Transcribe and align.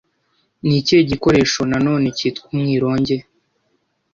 Ni 0.65 0.75
ikihe 0.79 1.01
gikoresho 1.11 1.61
nanone 1.71 2.07
cyitwa 2.17 2.45
umwironge 2.55 3.17